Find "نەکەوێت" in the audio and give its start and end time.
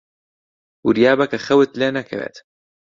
1.97-2.35